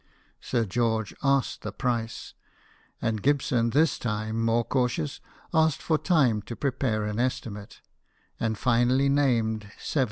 [0.39, 2.33] Sir George asked the price,
[3.03, 5.21] and Gibson, this time more cautious,
[5.53, 7.81] asked for time to prepare an estimate,
[8.39, 9.97] and finally named ^700.